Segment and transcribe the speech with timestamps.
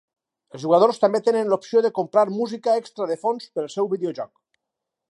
[0.55, 4.35] Els jugadors també tenen l'opció de comprar música extra de fons pel seu videojoc.